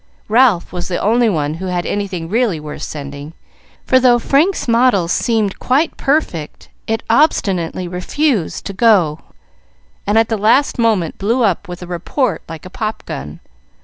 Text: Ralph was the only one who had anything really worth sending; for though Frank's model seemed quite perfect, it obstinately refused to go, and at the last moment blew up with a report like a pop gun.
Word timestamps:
Ralph 0.29 0.73
was 0.73 0.87
the 0.87 0.97
only 0.99 1.29
one 1.29 1.53
who 1.53 1.67
had 1.67 1.85
anything 1.85 2.27
really 2.27 2.59
worth 2.59 2.81
sending; 2.81 3.33
for 3.85 3.99
though 3.99 4.17
Frank's 4.17 4.67
model 4.67 5.07
seemed 5.07 5.59
quite 5.59 5.95
perfect, 5.95 6.69
it 6.87 7.03
obstinately 7.07 7.87
refused 7.87 8.65
to 8.65 8.73
go, 8.73 9.19
and 10.07 10.17
at 10.17 10.27
the 10.27 10.37
last 10.37 10.79
moment 10.79 11.19
blew 11.19 11.43
up 11.43 11.67
with 11.67 11.83
a 11.83 11.85
report 11.85 12.41
like 12.49 12.65
a 12.65 12.69
pop 12.71 13.05
gun. 13.05 13.41